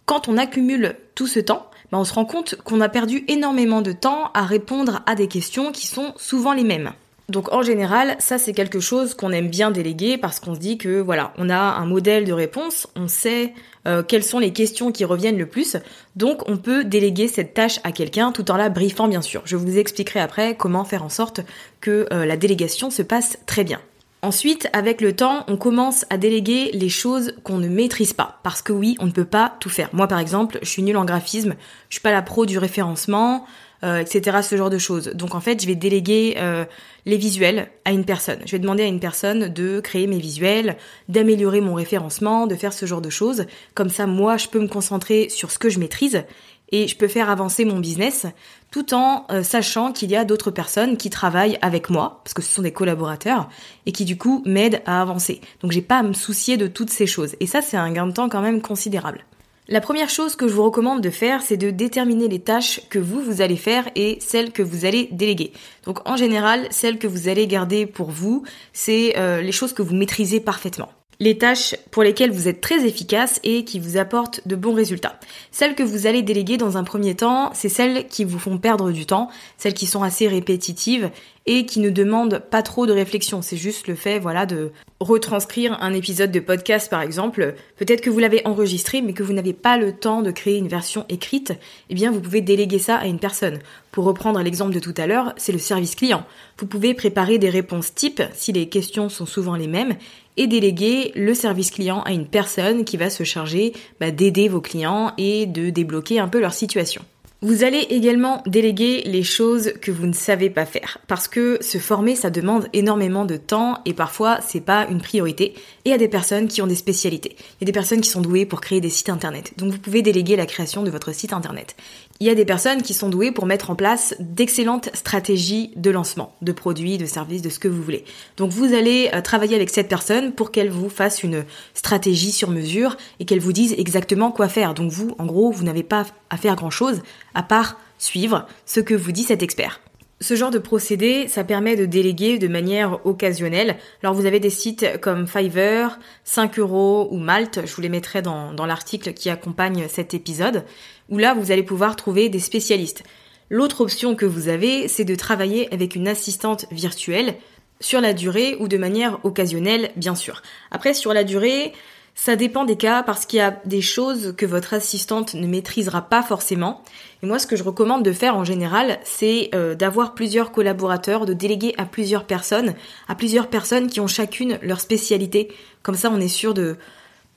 quand 0.06 0.28
on 0.28 0.38
accumule 0.38 0.96
tout 1.14 1.26
ce 1.26 1.40
temps, 1.40 1.70
ben, 1.92 1.98
on 1.98 2.04
se 2.04 2.14
rend 2.14 2.24
compte 2.24 2.54
qu'on 2.64 2.80
a 2.80 2.88
perdu 2.88 3.22
énormément 3.28 3.82
de 3.82 3.92
temps 3.92 4.30
à 4.32 4.44
répondre 4.46 5.02
à 5.04 5.14
des 5.14 5.28
questions 5.28 5.72
qui 5.72 5.86
sont 5.86 6.14
souvent 6.16 6.54
les 6.54 6.64
mêmes. 6.64 6.92
Donc 7.30 7.52
en 7.52 7.62
général, 7.62 8.16
ça 8.18 8.38
c'est 8.38 8.52
quelque 8.52 8.80
chose 8.80 9.14
qu'on 9.14 9.30
aime 9.30 9.48
bien 9.48 9.70
déléguer 9.70 10.18
parce 10.18 10.40
qu'on 10.40 10.54
se 10.54 10.60
dit 10.60 10.78
que 10.78 11.00
voilà, 11.00 11.32
on 11.38 11.48
a 11.48 11.56
un 11.56 11.86
modèle 11.86 12.24
de 12.24 12.32
réponse, 12.32 12.88
on 12.96 13.06
sait 13.06 13.54
euh, 13.86 14.02
quelles 14.02 14.24
sont 14.24 14.40
les 14.40 14.52
questions 14.52 14.90
qui 14.90 15.04
reviennent 15.04 15.38
le 15.38 15.46
plus, 15.46 15.76
donc 16.16 16.48
on 16.48 16.56
peut 16.56 16.82
déléguer 16.82 17.28
cette 17.28 17.54
tâche 17.54 17.78
à 17.84 17.92
quelqu'un 17.92 18.32
tout 18.32 18.50
en 18.50 18.56
la 18.56 18.68
briefant 18.68 19.06
bien 19.06 19.22
sûr. 19.22 19.42
Je 19.44 19.56
vous 19.56 19.78
expliquerai 19.78 20.18
après 20.18 20.56
comment 20.56 20.84
faire 20.84 21.04
en 21.04 21.08
sorte 21.08 21.40
que 21.80 22.06
euh, 22.12 22.26
la 22.26 22.36
délégation 22.36 22.90
se 22.90 23.02
passe 23.02 23.38
très 23.46 23.62
bien. 23.62 23.80
Ensuite, 24.22 24.68
avec 24.74 25.00
le 25.00 25.16
temps, 25.16 25.44
on 25.48 25.56
commence 25.56 26.04
à 26.10 26.18
déléguer 26.18 26.72
les 26.74 26.90
choses 26.90 27.32
qu'on 27.42 27.56
ne 27.56 27.68
maîtrise 27.68 28.12
pas. 28.12 28.38
Parce 28.42 28.60
que 28.60 28.70
oui, 28.70 28.94
on 29.00 29.06
ne 29.06 29.12
peut 29.12 29.24
pas 29.24 29.54
tout 29.60 29.70
faire. 29.70 29.88
Moi, 29.94 30.08
par 30.08 30.18
exemple, 30.18 30.58
je 30.60 30.68
suis 30.68 30.82
nulle 30.82 30.98
en 30.98 31.06
graphisme, 31.06 31.54
je 31.88 31.94
suis 31.94 32.02
pas 32.02 32.12
la 32.12 32.20
pro 32.20 32.44
du 32.44 32.58
référencement, 32.58 33.46
euh, 33.82 33.98
etc. 33.98 34.38
Ce 34.42 34.56
genre 34.56 34.70
de 34.70 34.78
choses. 34.78 35.08
Donc 35.14 35.34
en 35.34 35.40
fait, 35.40 35.62
je 35.62 35.66
vais 35.66 35.74
déléguer 35.74 36.34
euh, 36.38 36.64
les 37.06 37.16
visuels 37.16 37.70
à 37.84 37.92
une 37.92 38.04
personne. 38.04 38.38
Je 38.44 38.52
vais 38.52 38.58
demander 38.58 38.82
à 38.82 38.86
une 38.86 39.00
personne 39.00 39.48
de 39.48 39.80
créer 39.80 40.06
mes 40.06 40.18
visuels, 40.18 40.76
d'améliorer 41.08 41.60
mon 41.60 41.74
référencement, 41.74 42.46
de 42.46 42.54
faire 42.54 42.72
ce 42.72 42.86
genre 42.86 43.00
de 43.00 43.10
choses. 43.10 43.46
Comme 43.74 43.88
ça, 43.88 44.06
moi, 44.06 44.36
je 44.36 44.48
peux 44.48 44.60
me 44.60 44.68
concentrer 44.68 45.28
sur 45.28 45.50
ce 45.50 45.58
que 45.58 45.70
je 45.70 45.78
maîtrise 45.78 46.24
et 46.72 46.88
je 46.88 46.96
peux 46.96 47.08
faire 47.08 47.30
avancer 47.30 47.64
mon 47.64 47.78
business 47.78 48.26
tout 48.70 48.94
en 48.94 49.26
euh, 49.30 49.42
sachant 49.42 49.92
qu'il 49.92 50.10
y 50.10 50.16
a 50.16 50.24
d'autres 50.24 50.50
personnes 50.50 50.96
qui 50.96 51.10
travaillent 51.10 51.58
avec 51.62 51.90
moi 51.90 52.20
parce 52.22 52.34
que 52.34 52.42
ce 52.42 52.52
sont 52.52 52.62
des 52.62 52.72
collaborateurs 52.72 53.48
et 53.86 53.92
qui 53.92 54.04
du 54.04 54.16
coup 54.16 54.42
m'aident 54.46 54.82
à 54.86 55.02
avancer. 55.02 55.40
Donc 55.62 55.72
j'ai 55.72 55.82
pas 55.82 55.98
à 55.98 56.02
me 56.02 56.12
soucier 56.12 56.56
de 56.56 56.66
toutes 56.66 56.90
ces 56.90 57.06
choses 57.06 57.34
et 57.40 57.46
ça 57.46 57.62
c'est 57.62 57.76
un 57.76 57.90
gain 57.92 58.06
de 58.06 58.12
temps 58.12 58.28
quand 58.28 58.42
même 58.42 58.60
considérable. 58.60 59.24
La 59.72 59.80
première 59.80 60.10
chose 60.10 60.34
que 60.34 60.48
je 60.48 60.52
vous 60.52 60.64
recommande 60.64 61.00
de 61.00 61.10
faire, 61.10 61.42
c'est 61.42 61.56
de 61.56 61.70
déterminer 61.70 62.26
les 62.26 62.40
tâches 62.40 62.80
que 62.90 62.98
vous, 62.98 63.22
vous 63.22 63.40
allez 63.40 63.54
faire 63.54 63.88
et 63.94 64.18
celles 64.20 64.50
que 64.50 64.64
vous 64.64 64.84
allez 64.84 65.08
déléguer. 65.12 65.52
Donc 65.84 66.00
en 66.08 66.16
général, 66.16 66.66
celles 66.70 66.98
que 66.98 67.06
vous 67.06 67.28
allez 67.28 67.46
garder 67.46 67.86
pour 67.86 68.10
vous, 68.10 68.42
c'est 68.72 69.16
euh, 69.16 69.40
les 69.40 69.52
choses 69.52 69.72
que 69.72 69.82
vous 69.82 69.94
maîtrisez 69.94 70.40
parfaitement 70.40 70.88
les 71.20 71.36
tâches 71.36 71.76
pour 71.90 72.02
lesquelles 72.02 72.30
vous 72.30 72.48
êtes 72.48 72.62
très 72.62 72.86
efficace 72.86 73.40
et 73.44 73.64
qui 73.64 73.78
vous 73.78 73.98
apportent 73.98 74.40
de 74.48 74.56
bons 74.56 74.72
résultats. 74.72 75.20
Celles 75.52 75.74
que 75.74 75.82
vous 75.82 76.06
allez 76.06 76.22
déléguer 76.22 76.56
dans 76.56 76.78
un 76.78 76.84
premier 76.84 77.14
temps, 77.14 77.50
c'est 77.52 77.68
celles 77.68 78.08
qui 78.08 78.24
vous 78.24 78.38
font 78.38 78.56
perdre 78.56 78.90
du 78.90 79.04
temps, 79.04 79.28
celles 79.58 79.74
qui 79.74 79.86
sont 79.86 80.02
assez 80.02 80.26
répétitives 80.26 81.10
et 81.46 81.66
qui 81.66 81.80
ne 81.80 81.90
demandent 81.90 82.42
pas 82.50 82.62
trop 82.62 82.86
de 82.86 82.92
réflexion. 82.92 83.42
C'est 83.42 83.56
juste 83.56 83.86
le 83.86 83.94
fait, 83.94 84.18
voilà, 84.18 84.46
de 84.46 84.72
retranscrire 85.00 85.76
un 85.82 85.92
épisode 85.92 86.30
de 86.30 86.40
podcast, 86.40 86.90
par 86.90 87.02
exemple. 87.02 87.54
Peut-être 87.76 88.02
que 88.02 88.10
vous 88.10 88.18
l'avez 88.18 88.46
enregistré, 88.46 89.00
mais 89.02 89.14
que 89.14 89.22
vous 89.22 89.32
n'avez 89.32 89.54
pas 89.54 89.78
le 89.78 89.92
temps 89.92 90.22
de 90.22 90.30
créer 90.30 90.58
une 90.58 90.68
version 90.68 91.06
écrite. 91.08 91.52
Eh 91.88 91.94
bien, 91.94 92.12
vous 92.12 92.20
pouvez 92.20 92.40
déléguer 92.40 92.78
ça 92.78 92.96
à 92.96 93.06
une 93.06 93.18
personne. 93.18 93.58
Pour 93.90 94.04
reprendre 94.04 94.40
l'exemple 94.40 94.74
de 94.74 94.80
tout 94.80 94.94
à 94.96 95.06
l'heure, 95.06 95.32
c'est 95.36 95.52
le 95.52 95.58
service 95.58 95.96
client. 95.96 96.24
Vous 96.58 96.66
pouvez 96.66 96.94
préparer 96.94 97.38
des 97.38 97.50
réponses 97.50 97.94
types 97.94 98.22
si 98.34 98.52
les 98.52 98.68
questions 98.68 99.08
sont 99.08 99.26
souvent 99.26 99.56
les 99.56 99.66
mêmes 99.66 99.96
et 100.36 100.46
déléguer 100.46 101.12
le 101.14 101.34
service 101.34 101.70
client 101.70 102.02
à 102.02 102.12
une 102.12 102.26
personne 102.26 102.84
qui 102.84 102.96
va 102.96 103.10
se 103.10 103.24
charger 103.24 103.72
bah, 104.00 104.10
d'aider 104.10 104.48
vos 104.48 104.60
clients 104.60 105.12
et 105.18 105.46
de 105.46 105.70
débloquer 105.70 106.18
un 106.18 106.28
peu 106.28 106.40
leur 106.40 106.54
situation. 106.54 107.02
Vous 107.42 107.64
allez 107.64 107.86
également 107.88 108.42
déléguer 108.44 109.00
les 109.06 109.22
choses 109.22 109.72
que 109.80 109.90
vous 109.90 110.06
ne 110.06 110.12
savez 110.12 110.50
pas 110.50 110.66
faire 110.66 110.98
parce 111.06 111.26
que 111.26 111.56
se 111.62 111.78
former 111.78 112.14
ça 112.14 112.28
demande 112.28 112.68
énormément 112.74 113.24
de 113.24 113.38
temps 113.38 113.78
et 113.86 113.94
parfois 113.94 114.40
c'est 114.46 114.60
pas 114.60 114.86
une 114.90 115.00
priorité 115.00 115.54
et 115.86 115.94
a 115.94 115.96
des 115.96 116.08
personnes 116.08 116.48
qui 116.48 116.60
ont 116.60 116.66
des 116.66 116.74
spécialités. 116.74 117.36
Il 117.38 117.62
y 117.62 117.64
a 117.64 117.66
des 117.66 117.72
personnes 117.72 118.02
qui 118.02 118.10
sont 118.10 118.20
douées 118.20 118.44
pour 118.44 118.60
créer 118.60 118.82
des 118.82 118.90
sites 118.90 119.08
internet. 119.08 119.54
Donc 119.56 119.72
vous 119.72 119.78
pouvez 119.78 120.02
déléguer 120.02 120.36
la 120.36 120.44
création 120.44 120.82
de 120.82 120.90
votre 120.90 121.14
site 121.14 121.32
internet. 121.32 121.76
Il 122.22 122.26
y 122.26 122.30
a 122.30 122.34
des 122.34 122.44
personnes 122.44 122.82
qui 122.82 122.92
sont 122.92 123.08
douées 123.08 123.32
pour 123.32 123.46
mettre 123.46 123.70
en 123.70 123.74
place 123.74 124.14
d'excellentes 124.20 124.90
stratégies 124.92 125.72
de 125.76 125.90
lancement 125.90 126.36
de 126.42 126.52
produits, 126.52 126.98
de 126.98 127.06
services, 127.06 127.40
de 127.40 127.48
ce 127.48 127.58
que 127.58 127.66
vous 127.66 127.82
voulez. 127.82 128.04
Donc 128.36 128.50
vous 128.50 128.74
allez 128.74 129.10
euh, 129.14 129.22
travailler 129.22 129.56
avec 129.56 129.70
cette 129.70 129.88
personne 129.88 130.32
pour 130.32 130.50
qu'elle 130.52 130.68
vous 130.68 130.90
fasse 130.90 131.22
une 131.22 131.46
stratégie 131.72 132.30
sur 132.30 132.50
mesure 132.50 132.98
et 133.20 133.24
qu'elle 133.24 133.40
vous 133.40 133.54
dise 133.54 133.74
exactement 133.78 134.32
quoi 134.32 134.48
faire. 134.48 134.74
Donc 134.74 134.92
vous, 134.92 135.14
en 135.18 135.24
gros, 135.24 135.50
vous 135.50 135.64
n'avez 135.64 135.82
pas 135.82 136.04
à 136.28 136.36
faire 136.36 136.56
grand-chose 136.56 137.00
à 137.34 137.42
part 137.42 137.78
suivre 137.96 138.46
ce 138.66 138.80
que 138.80 138.92
vous 138.92 139.12
dit 139.12 139.24
cet 139.24 139.42
expert. 139.42 139.80
Ce 140.22 140.36
genre 140.36 140.50
de 140.50 140.58
procédé, 140.58 141.28
ça 141.28 141.44
permet 141.44 141.76
de 141.76 141.86
déléguer 141.86 142.38
de 142.38 142.46
manière 142.46 143.04
occasionnelle. 143.06 143.76
Alors 144.02 144.14
vous 144.14 144.26
avez 144.26 144.38
des 144.38 144.50
sites 144.50 145.00
comme 145.00 145.26
Fiverr, 145.26 145.98
5 146.24 146.58
euros 146.58 147.08
ou 147.10 147.16
Malte, 147.16 147.60
je 147.64 147.74
vous 147.74 147.80
les 147.80 147.88
mettrai 147.88 148.20
dans, 148.20 148.52
dans 148.52 148.66
l'article 148.66 149.14
qui 149.14 149.30
accompagne 149.30 149.86
cet 149.88 150.12
épisode, 150.12 150.64
où 151.08 151.16
là 151.16 151.32
vous 151.32 151.52
allez 151.52 151.62
pouvoir 151.62 151.96
trouver 151.96 152.28
des 152.28 152.38
spécialistes. 152.38 153.02
L'autre 153.48 153.80
option 153.80 154.14
que 154.14 154.26
vous 154.26 154.48
avez, 154.48 154.88
c'est 154.88 155.06
de 155.06 155.14
travailler 155.14 155.72
avec 155.72 155.94
une 155.94 156.06
assistante 156.06 156.66
virtuelle 156.70 157.36
sur 157.80 158.02
la 158.02 158.12
durée 158.12 158.56
ou 158.60 158.68
de 158.68 158.76
manière 158.76 159.24
occasionnelle, 159.24 159.90
bien 159.96 160.14
sûr. 160.14 160.42
Après, 160.70 160.92
sur 160.92 161.14
la 161.14 161.24
durée, 161.24 161.72
Ça 162.14 162.36
dépend 162.36 162.64
des 162.64 162.76
cas 162.76 163.02
parce 163.02 163.24
qu'il 163.24 163.38
y 163.38 163.42
a 163.42 163.58
des 163.64 163.80
choses 163.80 164.34
que 164.36 164.44
votre 164.44 164.74
assistante 164.74 165.34
ne 165.34 165.46
maîtrisera 165.46 166.02
pas 166.02 166.22
forcément. 166.22 166.82
Et 167.22 167.26
moi, 167.26 167.38
ce 167.38 167.46
que 167.46 167.56
je 167.56 167.62
recommande 167.62 168.04
de 168.04 168.12
faire 168.12 168.36
en 168.36 168.44
général, 168.44 168.98
c'est 169.04 169.50
euh, 169.54 169.74
d'avoir 169.74 170.14
plusieurs 170.14 170.52
collaborateurs, 170.52 171.24
de 171.24 171.32
déléguer 171.32 171.74
à 171.78 171.86
plusieurs 171.86 172.24
personnes, 172.24 172.74
à 173.08 173.14
plusieurs 173.14 173.48
personnes 173.48 173.88
qui 173.88 174.00
ont 174.00 174.06
chacune 174.06 174.58
leur 174.62 174.80
spécialité. 174.80 175.48
Comme 175.82 175.94
ça, 175.94 176.10
on 176.12 176.20
est 176.20 176.28
sûr 176.28 176.52
de 176.52 176.76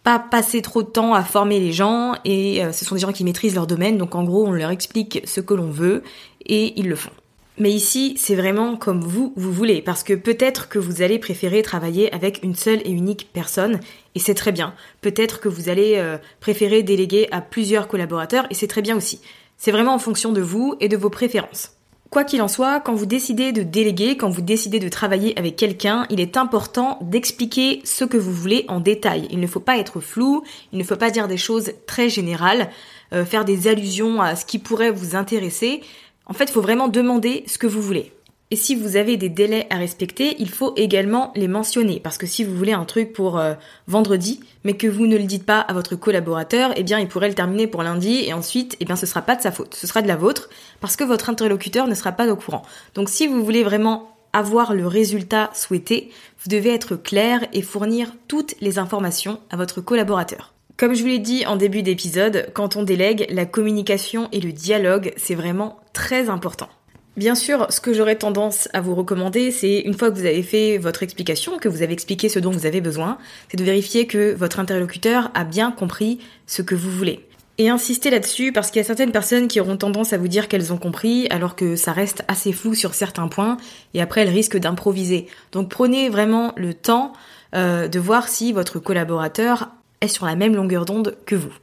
pas 0.04 0.20
passer 0.20 0.62
trop 0.62 0.84
de 0.84 0.90
temps 0.90 1.14
à 1.14 1.24
former 1.24 1.60
les 1.60 1.72
gens 1.72 2.16
et 2.26 2.64
euh, 2.64 2.74
ce 2.74 2.84
sont 2.84 2.96
des 2.96 3.02
gens 3.02 3.14
qui 3.14 3.24
maîtrisent 3.24 3.56
leur 3.56 3.68
domaine. 3.68 3.98
Donc 3.98 4.16
en 4.16 4.24
gros, 4.24 4.46
on 4.46 4.52
leur 4.52 4.70
explique 4.70 5.22
ce 5.26 5.40
que 5.40 5.54
l'on 5.54 5.72
veut 5.72 6.04
et 6.46 6.78
ils 6.78 6.90
le 6.90 6.96
font. 6.96 7.12
Mais 7.60 7.72
ici, 7.72 8.16
c'est 8.18 8.36
vraiment 8.36 8.76
comme 8.76 9.02
vous, 9.02 9.32
vous 9.36 9.52
voulez, 9.52 9.82
parce 9.82 10.04
que 10.04 10.14
peut-être 10.14 10.70
que 10.70 10.80
vous 10.80 11.04
allez 11.04 11.20
préférer 11.20 11.62
travailler 11.62 12.12
avec 12.14 12.42
une 12.44 12.56
seule 12.56 12.82
et 12.84 12.92
unique 12.92 13.30
personne, 13.32 13.80
et 14.16 14.20
c'est 14.20 14.34
très 14.34 14.52
bien. 14.52 14.74
Peut-être 15.02 15.40
que 15.40 15.50
vous 15.50 15.70
allez 15.70 15.96
euh, 15.98 16.18
préférer 16.40 16.82
déléguer 16.82 17.28
à 17.32 17.42
plusieurs 17.42 17.88
collaborateurs, 17.88 18.48
et 18.50 18.56
c'est 18.56 18.68
très 18.68 18.82
bien 18.82 18.98
aussi. 18.98 19.22
C'est 19.58 19.72
vraiment 19.72 19.94
en 19.94 20.00
fonction 20.00 20.32
de 20.32 20.42
vous 20.42 20.76
et 20.80 20.90
de 20.90 20.98
vos 20.98 21.12
préférences. 21.12 21.78
Quoi 22.10 22.24
qu'il 22.24 22.42
en 22.44 22.48
soit, 22.48 22.80
quand 22.80 22.94
vous 22.94 23.08
décidez 23.08 23.52
de 23.52 23.64
déléguer, 23.64 24.18
quand 24.18 24.30
vous 24.30 24.42
décidez 24.42 24.80
de 24.80 24.90
travailler 24.90 25.38
avec 25.38 25.56
quelqu'un, 25.56 26.06
il 26.12 26.20
est 26.20 26.38
important 26.38 27.00
d'expliquer 27.02 27.82
ce 27.86 28.06
que 28.06 28.18
vous 28.18 28.32
voulez 28.32 28.66
en 28.68 28.80
détail. 28.80 29.28
Il 29.32 29.40
ne 29.40 29.48
faut 29.48 29.60
pas 29.60 29.80
être 29.80 30.00
flou, 30.00 30.44
il 30.72 30.78
ne 30.78 30.84
faut 30.84 30.96
pas 30.96 31.10
dire 31.10 31.28
des 31.28 31.38
choses 31.38 31.72
très 31.88 32.10
générales, 32.10 32.70
euh, 33.14 33.26
faire 33.26 33.46
des 33.46 33.68
allusions 33.68 34.22
à 34.22 34.36
ce 34.36 34.46
qui 34.46 34.60
pourrait 34.60 34.92
vous 34.92 35.16
intéresser. 35.16 35.82
En 36.26 36.34
fait, 36.34 36.46
il 36.46 36.52
faut 36.52 36.62
vraiment 36.62 36.88
demander 36.88 37.44
ce 37.48 37.58
que 37.58 37.68
vous 37.68 37.82
voulez. 37.82 38.14
Et 38.54 38.56
si 38.56 38.76
vous 38.76 38.98
avez 38.98 39.18
des 39.18 39.30
délais 39.30 39.66
à 39.72 39.78
respecter, 39.78 40.36
il 40.38 40.48
faut 40.48 40.74
également 40.76 41.32
les 41.36 41.48
mentionner. 41.48 42.00
Parce 42.00 42.20
que 42.20 42.28
si 42.28 42.44
vous 42.44 42.56
voulez 42.56 42.72
un 42.72 42.86
truc 42.86 43.12
pour 43.12 43.40
euh, 43.40 43.56
vendredi, 43.88 44.42
mais 44.64 44.78
que 44.78 44.86
vous 44.86 45.08
ne 45.08 45.18
le 45.18 45.24
dites 45.24 45.46
pas 45.46 45.60
à 45.60 45.74
votre 45.74 45.96
collaborateur, 45.96 46.72
eh 46.76 46.84
bien 46.84 47.00
il 47.00 47.08
pourrait 47.08 47.30
le 47.30 47.34
terminer 47.34 47.66
pour 47.66 47.82
lundi 47.82 48.24
et 48.24 48.32
ensuite, 48.32 48.78
eh 48.80 48.86
bien 48.86 48.96
ce 48.96 49.08
sera 49.08 49.24
pas 49.24 49.36
de 49.36 49.42
sa 49.42 49.52
faute, 49.52 49.74
ce 49.74 49.88
sera 49.88 50.04
de 50.04 50.08
la 50.08 50.16
vôtre, 50.16 50.50
parce 50.82 50.96
que 50.96 51.04
votre 51.04 51.32
interlocuteur 51.32 51.88
ne 51.88 51.96
sera 51.96 52.12
pas 52.12 52.32
au 52.32 52.36
courant. 52.36 52.62
Donc 52.94 53.10
si 53.10 53.26
vous 53.26 53.44
voulez 53.44 53.64
vraiment 53.64 54.16
avoir 54.34 54.76
le 54.76 54.86
résultat 54.86 55.50
souhaité, 55.56 56.12
vous 56.44 56.50
devez 56.50 56.76
être 56.76 56.96
clair 56.96 57.48
et 57.54 57.64
fournir 57.64 58.14
toutes 58.28 58.54
les 58.62 58.78
informations 58.78 59.40
à 59.50 59.58
votre 59.58 59.82
collaborateur. 59.82 60.53
Comme 60.76 60.96
je 60.96 61.02
vous 61.02 61.08
l'ai 61.08 61.20
dit 61.20 61.46
en 61.46 61.56
début 61.56 61.84
d'épisode, 61.84 62.50
quand 62.54 62.76
on 62.76 62.84
délègue, 62.84 63.28
la 63.30 63.46
communication 63.46 64.28
et 64.32 64.40
le 64.40 64.52
dialogue, 64.52 65.14
c'est 65.18 65.36
vraiment 65.36 65.78
très 65.94 66.30
important. 66.30 66.68
Bien 67.16 67.36
sûr, 67.36 67.68
ce 67.70 67.80
que 67.80 67.94
j'aurais 67.94 68.16
tendance 68.16 68.68
à 68.74 68.82
vous 68.82 68.96
recommander, 68.96 69.52
c'est 69.52 69.82
une 69.82 69.94
fois 69.94 70.10
que 70.10 70.16
vous 70.16 70.26
avez 70.26 70.42
fait 70.42 70.80
votre 70.80 71.04
explication, 71.04 71.60
que 71.60 71.70
vous 71.70 71.84
avez 71.84 71.94
expliqué 71.94 72.28
ce 72.28 72.40
dont 72.40 72.50
vous 72.50 72.66
avez 72.66 72.82
besoin, 72.82 73.20
c'est 73.50 73.58
de 73.58 73.64
vérifier 73.64 74.08
que 74.08 74.34
votre 74.34 74.60
interlocuteur 74.60 75.30
a 75.36 75.44
bien 75.44 75.72
compris 75.72 76.18
ce 76.48 76.64
que 76.64 76.74
vous 76.74 76.90
voulez. 76.90 77.28
Et 77.60 77.70
insister 77.70 78.10
là-dessus 78.10 78.52
parce 78.52 78.72
qu'il 78.72 78.80
y 78.80 78.84
a 78.84 78.88
certaines 78.88 79.12
personnes 79.12 79.48
qui 79.48 79.62
auront 79.62 79.78
tendance 79.78 80.12
à 80.12 80.18
vous 80.18 80.28
dire 80.28 80.48
qu'elles 80.48 80.74
ont 80.74 80.78
compris 80.78 81.28
alors 81.30 81.56
que 81.56 81.76
ça 81.76 81.92
reste 81.92 82.24
assez 82.28 82.52
flou 82.52 82.74
sur 82.74 82.96
certains 82.96 83.28
points 83.28 83.58
et 83.94 84.02
après 84.02 84.22
elles 84.22 84.30
risquent 84.30 84.58
d'improviser. 84.58 85.28
Donc 85.52 85.70
prenez 85.70 86.10
vraiment 86.10 86.52
le 86.56 86.74
temps 86.74 87.14
euh, 87.54 87.88
de 87.88 88.00
voir 88.00 88.28
si 88.28 88.54
votre 88.54 88.80
collaborateur 88.80 89.70
est 90.04 90.08
sur 90.08 90.26
la 90.26 90.36
même 90.36 90.56
longueur 90.56 90.86
d'onde 90.86 91.18
que 91.26 91.36
vous. 91.36 91.54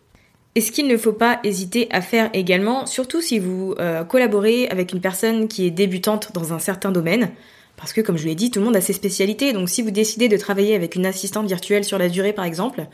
Et 0.56 0.60
ce 0.60 0.72
qu'il 0.72 0.88
ne 0.88 0.96
faut 0.96 1.12
pas 1.12 1.38
hésiter 1.44 1.86
à 1.92 2.00
faire 2.00 2.28
également, 2.32 2.86
surtout 2.86 3.20
si 3.20 3.38
vous 3.38 3.74
euh, 3.78 4.02
collaborez 4.02 4.68
avec 4.68 4.92
une 4.92 5.00
personne 5.00 5.46
qui 5.46 5.66
est 5.66 5.70
débutante 5.70 6.32
dans 6.34 6.52
un 6.52 6.58
certain 6.58 6.90
domaine, 6.90 7.30
parce 7.76 7.92
que 7.92 8.00
comme 8.00 8.18
je 8.18 8.26
l'ai 8.26 8.34
dit, 8.34 8.50
tout 8.50 8.58
le 8.58 8.64
monde 8.64 8.76
a 8.76 8.80
ses 8.80 8.92
spécialités, 8.92 9.52
donc 9.52 9.70
si 9.70 9.80
vous 9.80 9.92
décidez 9.92 10.28
de 10.28 10.36
travailler 10.36 10.74
avec 10.74 10.96
une 10.96 11.06
assistante 11.06 11.46
virtuelle 11.46 11.84
sur 11.84 11.98
la 11.98 12.08
durée 12.08 12.32
par 12.32 12.44
exemple, 12.44 12.86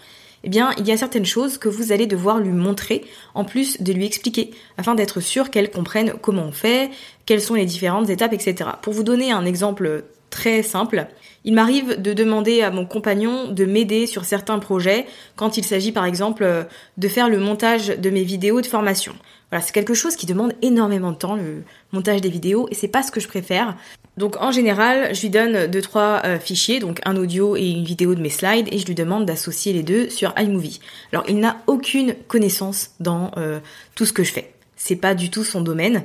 eh 0.44 0.50
bien 0.50 0.72
il 0.76 0.86
y 0.86 0.92
a 0.92 0.98
certaines 0.98 1.24
choses 1.24 1.56
que 1.56 1.70
vous 1.70 1.92
allez 1.92 2.06
devoir 2.06 2.40
lui 2.40 2.52
montrer, 2.52 3.04
en 3.34 3.44
plus 3.44 3.80
de 3.80 3.92
lui 3.92 4.04
expliquer, 4.04 4.50
afin 4.76 4.94
d'être 4.94 5.20
sûr 5.20 5.50
qu'elle 5.50 5.70
comprenne 5.70 6.12
comment 6.20 6.44
on 6.44 6.52
fait, 6.52 6.90
quelles 7.24 7.40
sont 7.40 7.54
les 7.54 7.64
différentes 7.64 8.10
étapes, 8.10 8.34
etc. 8.34 8.70
Pour 8.82 8.92
vous 8.92 9.02
donner 9.02 9.32
un 9.32 9.46
exemple 9.46 10.04
très 10.36 10.62
simple. 10.62 11.06
Il 11.44 11.54
m'arrive 11.54 12.02
de 12.02 12.12
demander 12.12 12.60
à 12.60 12.70
mon 12.70 12.84
compagnon 12.84 13.50
de 13.50 13.64
m'aider 13.64 14.06
sur 14.06 14.26
certains 14.26 14.58
projets 14.58 15.06
quand 15.34 15.56
il 15.56 15.64
s'agit 15.64 15.92
par 15.92 16.04
exemple 16.04 16.42
euh, 16.42 16.64
de 16.98 17.08
faire 17.08 17.30
le 17.30 17.38
montage 17.38 17.88
de 17.88 18.10
mes 18.10 18.22
vidéos 18.22 18.60
de 18.60 18.66
formation. 18.66 19.14
Voilà, 19.50 19.64
c'est 19.64 19.72
quelque 19.72 19.94
chose 19.94 20.14
qui 20.14 20.26
demande 20.26 20.52
énormément 20.60 21.12
de 21.12 21.16
temps, 21.16 21.36
le 21.36 21.62
montage 21.92 22.20
des 22.20 22.28
vidéos, 22.28 22.68
et 22.70 22.74
c'est 22.74 22.88
pas 22.88 23.02
ce 23.02 23.10
que 23.10 23.20
je 23.20 23.28
préfère. 23.28 23.76
Donc 24.18 24.36
en 24.42 24.50
général, 24.50 25.14
je 25.14 25.22
lui 25.22 25.30
donne 25.30 25.68
deux 25.68 25.80
trois 25.80 26.20
euh, 26.26 26.38
fichiers, 26.38 26.80
donc 26.80 27.00
un 27.06 27.16
audio 27.16 27.56
et 27.56 27.70
une 27.70 27.84
vidéo 27.84 28.14
de 28.14 28.20
mes 28.20 28.28
slides, 28.28 28.68
et 28.70 28.78
je 28.78 28.84
lui 28.84 28.94
demande 28.94 29.24
d'associer 29.24 29.72
les 29.72 29.82
deux 29.82 30.10
sur 30.10 30.34
iMovie. 30.36 30.80
Alors 31.12 31.24
il 31.28 31.38
n'a 31.38 31.62
aucune 31.66 32.14
connaissance 32.28 32.90
dans 33.00 33.30
euh, 33.38 33.60
tout 33.94 34.04
ce 34.04 34.12
que 34.12 34.22
je 34.22 34.32
fais. 34.32 34.52
C'est 34.76 34.96
pas 34.96 35.14
du 35.14 35.30
tout 35.30 35.44
son 35.44 35.62
domaine. 35.62 36.04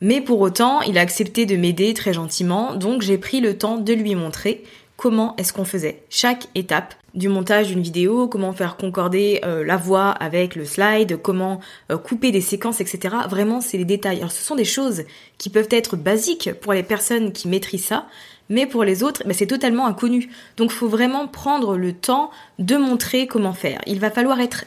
Mais 0.00 0.20
pour 0.20 0.40
autant, 0.40 0.80
il 0.82 0.96
a 0.96 1.00
accepté 1.00 1.44
de 1.44 1.56
m'aider 1.56 1.92
très 1.92 2.12
gentiment, 2.12 2.74
donc 2.74 3.02
j'ai 3.02 3.18
pris 3.18 3.40
le 3.40 3.58
temps 3.58 3.78
de 3.78 3.92
lui 3.92 4.14
montrer 4.14 4.62
comment 4.96 5.34
est-ce 5.36 5.52
qu'on 5.52 5.64
faisait 5.64 6.02
chaque 6.10 6.48
étape 6.54 6.94
du 7.14 7.28
montage 7.28 7.68
d'une 7.68 7.80
vidéo, 7.80 8.28
comment 8.28 8.52
faire 8.52 8.76
concorder 8.76 9.40
euh, 9.44 9.64
la 9.64 9.76
voix 9.76 10.10
avec 10.10 10.54
le 10.54 10.64
slide, 10.64 11.20
comment 11.22 11.60
euh, 11.90 11.96
couper 11.96 12.30
des 12.30 12.40
séquences, 12.40 12.80
etc. 12.80 13.14
Vraiment, 13.28 13.60
c'est 13.60 13.78
les 13.78 13.84
détails. 13.84 14.18
Alors, 14.18 14.32
ce 14.32 14.44
sont 14.44 14.56
des 14.56 14.64
choses 14.64 15.04
qui 15.38 15.50
peuvent 15.50 15.68
être 15.70 15.96
basiques 15.96 16.50
pour 16.60 16.72
les 16.72 16.82
personnes 16.82 17.32
qui 17.32 17.48
maîtrisent 17.48 17.86
ça, 17.86 18.06
mais 18.50 18.66
pour 18.66 18.84
les 18.84 19.02
autres, 19.02 19.22
ben, 19.24 19.32
c'est 19.32 19.46
totalement 19.46 19.86
inconnu. 19.86 20.30
Donc, 20.56 20.70
faut 20.70 20.88
vraiment 20.88 21.28
prendre 21.28 21.76
le 21.76 21.92
temps 21.92 22.30
de 22.58 22.76
montrer 22.76 23.26
comment 23.26 23.54
faire. 23.54 23.80
Il 23.86 24.00
va 24.00 24.10
falloir 24.10 24.40
être 24.40 24.64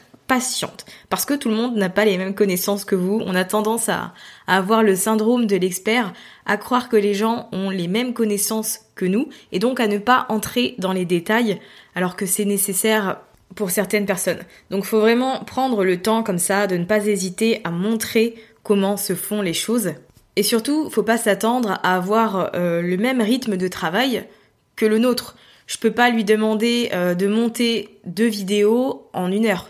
Parce 1.08 1.24
que 1.24 1.34
tout 1.34 1.48
le 1.48 1.56
monde 1.56 1.76
n'a 1.76 1.88
pas 1.88 2.04
les 2.04 2.16
mêmes 2.16 2.34
connaissances 2.34 2.84
que 2.84 2.94
vous. 2.94 3.20
On 3.24 3.34
a 3.34 3.44
tendance 3.44 3.88
à, 3.88 4.14
avoir 4.46 4.82
le 4.82 4.94
syndrome 4.94 5.46
de 5.46 5.56
l'expert, 5.56 6.12
à 6.46 6.56
croire 6.56 6.88
que 6.88 6.96
les 6.96 7.14
gens 7.14 7.48
ont 7.52 7.70
les 7.70 7.88
mêmes 7.88 8.14
connaissances 8.14 8.80
que 8.94 9.04
nous, 9.04 9.28
et 9.52 9.58
donc 9.58 9.80
à 9.80 9.86
ne 9.86 9.98
pas 9.98 10.26
entrer 10.28 10.74
dans 10.78 10.92
les 10.92 11.04
détails, 11.04 11.60
alors 11.94 12.16
que 12.16 12.26
c'est 12.26 12.44
nécessaire 12.44 13.18
pour 13.54 13.70
certaines 13.70 14.06
personnes. 14.06 14.40
Donc 14.70 14.84
faut 14.84 15.00
vraiment 15.00 15.44
prendre 15.44 15.84
le 15.84 16.00
temps 16.00 16.22
comme 16.22 16.38
ça, 16.38 16.66
de 16.66 16.76
ne 16.76 16.84
pas 16.84 17.06
hésiter 17.06 17.60
à 17.64 17.70
montrer 17.70 18.34
comment 18.62 18.96
se 18.96 19.14
font 19.14 19.42
les 19.42 19.54
choses. 19.54 19.92
Et 20.36 20.42
surtout, 20.42 20.88
faut 20.88 21.02
pas 21.02 21.18
s'attendre 21.18 21.78
à 21.82 21.96
avoir 21.96 22.52
euh, 22.54 22.80
le 22.80 22.96
même 22.96 23.20
rythme 23.20 23.56
de 23.56 23.68
travail 23.68 24.24
que 24.76 24.86
le 24.86 24.98
nôtre. 24.98 25.36
Je 25.66 25.76
peux 25.78 25.90
pas 25.90 26.10
lui 26.10 26.24
demander 26.24 26.90
euh, 26.92 27.14
de 27.14 27.26
monter 27.26 27.98
deux 28.06 28.28
vidéos 28.28 29.08
en 29.12 29.30
une 29.30 29.46
heure 29.46 29.68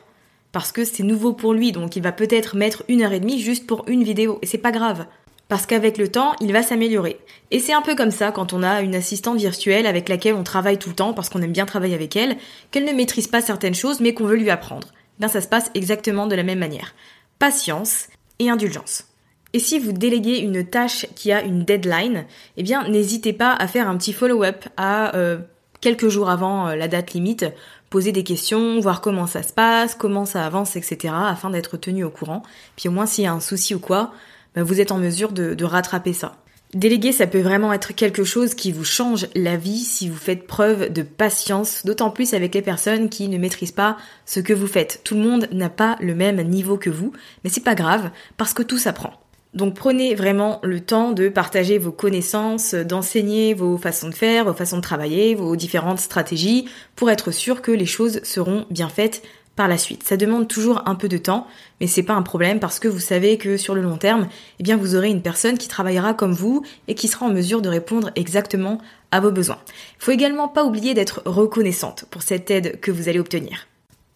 parce 0.52 0.70
que 0.70 0.84
c'est 0.84 1.02
nouveau 1.02 1.32
pour 1.32 1.54
lui, 1.54 1.72
donc 1.72 1.96
il 1.96 2.02
va 2.02 2.12
peut-être 2.12 2.56
mettre 2.56 2.84
une 2.88 3.02
heure 3.02 3.12
et 3.12 3.20
demie 3.20 3.40
juste 3.40 3.66
pour 3.66 3.84
une 3.88 4.04
vidéo, 4.04 4.38
et 4.42 4.46
c'est 4.46 4.58
pas 4.58 4.70
grave. 4.70 5.06
Parce 5.48 5.66
qu'avec 5.66 5.98
le 5.98 6.08
temps, 6.08 6.34
il 6.40 6.52
va 6.52 6.62
s'améliorer. 6.62 7.18
Et 7.50 7.58
c'est 7.58 7.74
un 7.74 7.82
peu 7.82 7.94
comme 7.94 8.10
ça 8.10 8.32
quand 8.32 8.54
on 8.54 8.62
a 8.62 8.80
une 8.80 8.94
assistante 8.94 9.38
virtuelle 9.38 9.86
avec 9.86 10.08
laquelle 10.08 10.34
on 10.34 10.44
travaille 10.44 10.78
tout 10.78 10.88
le 10.88 10.94
temps 10.94 11.12
parce 11.12 11.28
qu'on 11.28 11.42
aime 11.42 11.52
bien 11.52 11.66
travailler 11.66 11.94
avec 11.94 12.16
elle, 12.16 12.38
qu'elle 12.70 12.86
ne 12.86 12.92
maîtrise 12.92 13.26
pas 13.26 13.42
certaines 13.42 13.74
choses 13.74 14.00
mais 14.00 14.14
qu'on 14.14 14.24
veut 14.24 14.36
lui 14.36 14.48
apprendre. 14.48 14.88
Ben 15.18 15.28
ça 15.28 15.42
se 15.42 15.48
passe 15.48 15.70
exactement 15.74 16.26
de 16.26 16.34
la 16.34 16.42
même 16.42 16.58
manière. 16.58 16.94
Patience 17.38 18.08
et 18.38 18.48
indulgence. 18.48 19.04
Et 19.52 19.58
si 19.58 19.78
vous 19.78 19.92
déléguez 19.92 20.38
une 20.38 20.64
tâche 20.64 21.06
qui 21.14 21.32
a 21.32 21.42
une 21.42 21.64
deadline, 21.64 22.24
eh 22.56 22.62
bien 22.62 22.88
n'hésitez 22.88 23.34
pas 23.34 23.52
à 23.52 23.66
faire 23.66 23.88
un 23.88 23.98
petit 23.98 24.14
follow-up 24.14 24.64
à 24.78 25.14
euh, 25.16 25.38
quelques 25.82 26.08
jours 26.08 26.30
avant 26.30 26.68
euh, 26.68 26.76
la 26.76 26.88
date 26.88 27.12
limite 27.12 27.44
poser 27.92 28.10
des 28.10 28.24
questions, 28.24 28.80
voir 28.80 29.02
comment 29.02 29.26
ça 29.26 29.42
se 29.42 29.52
passe, 29.52 29.94
comment 29.94 30.24
ça 30.24 30.46
avance, 30.46 30.76
etc. 30.76 31.12
afin 31.14 31.50
d'être 31.50 31.76
tenu 31.76 32.04
au 32.04 32.10
courant. 32.10 32.42
Puis 32.74 32.88
au 32.88 32.90
moins 32.90 33.04
s'il 33.04 33.24
y 33.24 33.26
a 33.26 33.32
un 33.34 33.40
souci 33.40 33.74
ou 33.74 33.78
quoi, 33.78 34.12
bah, 34.56 34.62
vous 34.62 34.80
êtes 34.80 34.92
en 34.92 34.96
mesure 34.96 35.30
de, 35.30 35.52
de 35.52 35.64
rattraper 35.66 36.14
ça. 36.14 36.36
Déléguer, 36.72 37.12
ça 37.12 37.26
peut 37.26 37.42
vraiment 37.42 37.70
être 37.70 37.92
quelque 37.92 38.24
chose 38.24 38.54
qui 38.54 38.72
vous 38.72 38.86
change 38.86 39.26
la 39.34 39.58
vie 39.58 39.80
si 39.80 40.08
vous 40.08 40.16
faites 40.16 40.46
preuve 40.46 40.90
de 40.90 41.02
patience, 41.02 41.84
d'autant 41.84 42.08
plus 42.08 42.32
avec 42.32 42.54
les 42.54 42.62
personnes 42.62 43.10
qui 43.10 43.28
ne 43.28 43.36
maîtrisent 43.36 43.72
pas 43.72 43.98
ce 44.24 44.40
que 44.40 44.54
vous 44.54 44.66
faites. 44.66 45.02
Tout 45.04 45.14
le 45.14 45.20
monde 45.20 45.48
n'a 45.52 45.68
pas 45.68 45.98
le 46.00 46.14
même 46.14 46.40
niveau 46.40 46.78
que 46.78 46.88
vous, 46.88 47.12
mais 47.44 47.50
c'est 47.50 47.60
pas 47.60 47.74
grave 47.74 48.10
parce 48.38 48.54
que 48.54 48.62
tout 48.62 48.78
s'apprend. 48.78 49.21
Donc 49.54 49.74
prenez 49.74 50.14
vraiment 50.14 50.60
le 50.62 50.80
temps 50.80 51.12
de 51.12 51.28
partager 51.28 51.76
vos 51.76 51.92
connaissances, 51.92 52.74
d'enseigner 52.74 53.52
vos 53.52 53.76
façons 53.76 54.08
de 54.08 54.14
faire, 54.14 54.46
vos 54.46 54.54
façons 54.54 54.78
de 54.78 54.82
travailler, 54.82 55.34
vos 55.34 55.56
différentes 55.56 56.00
stratégies 56.00 56.66
pour 56.96 57.10
être 57.10 57.30
sûr 57.32 57.60
que 57.60 57.70
les 57.70 57.86
choses 57.86 58.22
seront 58.22 58.64
bien 58.70 58.88
faites 58.88 59.22
par 59.54 59.68
la 59.68 59.76
suite. 59.76 60.02
Ça 60.04 60.16
demande 60.16 60.48
toujours 60.48 60.82
un 60.86 60.94
peu 60.94 61.08
de 61.08 61.18
temps, 61.18 61.46
mais 61.80 61.86
c'est 61.86 62.02
pas 62.02 62.14
un 62.14 62.22
problème 62.22 62.60
parce 62.60 62.78
que 62.78 62.88
vous 62.88 62.98
savez 62.98 63.36
que 63.36 63.58
sur 63.58 63.74
le 63.74 63.82
long 63.82 63.98
terme, 63.98 64.28
eh 64.58 64.62
bien 64.62 64.78
vous 64.78 64.94
aurez 64.94 65.10
une 65.10 65.20
personne 65.20 65.58
qui 65.58 65.68
travaillera 65.68 66.14
comme 66.14 66.32
vous 66.32 66.64
et 66.88 66.94
qui 66.94 67.06
sera 67.06 67.26
en 67.26 67.30
mesure 67.30 67.60
de 67.60 67.68
répondre 67.68 68.10
exactement 68.16 68.78
à 69.10 69.20
vos 69.20 69.30
besoins. 69.30 69.58
Il 69.98 70.04
faut 70.04 70.12
également 70.12 70.48
pas 70.48 70.64
oublier 70.64 70.94
d'être 70.94 71.20
reconnaissante 71.26 72.06
pour 72.10 72.22
cette 72.22 72.50
aide 72.50 72.80
que 72.80 72.90
vous 72.90 73.10
allez 73.10 73.20
obtenir. 73.20 73.66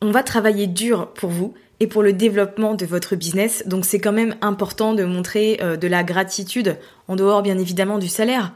On 0.01 0.11
va 0.11 0.23
travailler 0.23 0.67
dur 0.67 1.13
pour 1.13 1.31
vous 1.31 1.55
et 1.81 1.87
pour 1.87 2.03
le 2.03 2.13
développement 2.13 2.75
de 2.75 2.87
votre 2.87 3.17
business. 3.17 3.63
Donc 3.67 3.85
c'est 3.85 3.99
quand 3.99 4.13
même 4.13 4.37
important 4.41 4.95
de 4.95 5.05
montrer 5.05 5.59
euh, 5.63 5.77
de 5.77 5.89
la 5.89 6.03
gratitude 6.03 6.79
en 7.09 7.17
dehors 7.17 7.43
bien 7.43 7.59
évidemment 7.59 7.99
du 7.99 8.09
salaire. 8.09 8.53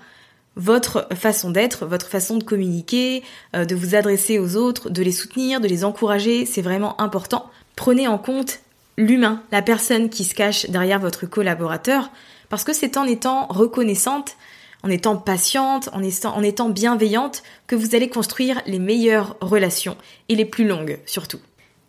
votre 0.56 1.06
façon 1.14 1.50
d'être, 1.50 1.86
votre 1.86 2.08
façon 2.08 2.36
de 2.36 2.44
communiquer, 2.44 3.22
euh, 3.54 3.64
de 3.64 3.74
vous 3.74 3.94
adresser 3.94 4.38
aux 4.38 4.56
autres, 4.56 4.90
de 4.90 5.02
les 5.02 5.12
soutenir, 5.12 5.60
de 5.60 5.68
les 5.68 5.84
encourager, 5.84 6.44
c'est 6.44 6.62
vraiment 6.62 7.00
important. 7.00 7.48
Prenez 7.76 8.08
en 8.08 8.18
compte 8.18 8.60
l'humain, 8.98 9.42
la 9.52 9.62
personne 9.62 10.10
qui 10.10 10.24
se 10.24 10.34
cache 10.34 10.68
derrière 10.68 10.98
votre 10.98 11.26
collaborateur, 11.26 12.10
parce 12.48 12.64
que 12.64 12.72
c'est 12.72 12.96
en 12.96 13.04
étant 13.04 13.46
reconnaissante, 13.46 14.36
en 14.82 14.90
étant 14.90 15.16
patiente, 15.16 15.88
en 15.92 16.02
étant, 16.02 16.36
en 16.36 16.42
étant 16.42 16.68
bienveillante, 16.68 17.42
que 17.66 17.76
vous 17.76 17.94
allez 17.94 18.08
construire 18.08 18.60
les 18.66 18.78
meilleures 18.78 19.36
relations, 19.40 19.96
et 20.28 20.34
les 20.34 20.44
plus 20.44 20.66
longues 20.66 20.98
surtout. 21.06 21.38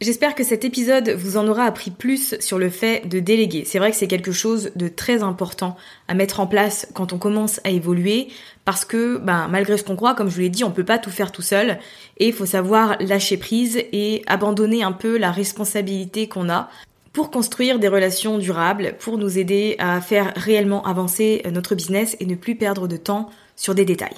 J'espère 0.01 0.33
que 0.33 0.43
cet 0.43 0.65
épisode 0.65 1.09
vous 1.09 1.37
en 1.37 1.47
aura 1.47 1.65
appris 1.65 1.91
plus 1.91 2.35
sur 2.39 2.57
le 2.57 2.71
fait 2.71 3.07
de 3.07 3.19
déléguer. 3.19 3.65
C'est 3.67 3.77
vrai 3.77 3.91
que 3.91 3.97
c'est 3.97 4.07
quelque 4.07 4.31
chose 4.31 4.71
de 4.75 4.87
très 4.87 5.21
important 5.21 5.77
à 6.07 6.15
mettre 6.15 6.39
en 6.39 6.47
place 6.47 6.87
quand 6.95 7.13
on 7.13 7.19
commence 7.19 7.61
à 7.65 7.69
évoluer 7.69 8.29
parce 8.65 8.83
que 8.83 9.17
ben, 9.19 9.47
malgré 9.47 9.77
ce 9.77 9.83
qu'on 9.83 9.95
croit, 9.95 10.15
comme 10.15 10.27
je 10.27 10.33
vous 10.33 10.41
l'ai 10.41 10.49
dit, 10.49 10.63
on 10.63 10.71
peut 10.71 10.83
pas 10.83 10.97
tout 10.97 11.11
faire 11.11 11.31
tout 11.31 11.43
seul 11.43 11.77
et 12.17 12.29
il 12.29 12.33
faut 12.33 12.47
savoir 12.47 12.97
lâcher 12.99 13.37
prise 13.37 13.77
et 13.77 14.23
abandonner 14.25 14.81
un 14.81 14.91
peu 14.91 15.19
la 15.19 15.31
responsabilité 15.31 16.27
qu'on 16.27 16.49
a 16.49 16.67
pour 17.13 17.29
construire 17.29 17.77
des 17.77 17.87
relations 17.87 18.39
durables, 18.39 18.95
pour 18.97 19.19
nous 19.19 19.37
aider 19.37 19.75
à 19.77 20.01
faire 20.01 20.33
réellement 20.35 20.83
avancer 20.83 21.43
notre 21.51 21.75
business 21.75 22.17
et 22.19 22.25
ne 22.25 22.33
plus 22.33 22.55
perdre 22.55 22.87
de 22.87 22.97
temps 22.97 23.29
sur 23.55 23.75
des 23.75 23.85
détails. 23.85 24.17